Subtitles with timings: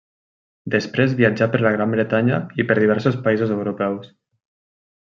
[0.75, 4.15] Després viatjà per la Gran Bretanya i per diversos països europeus.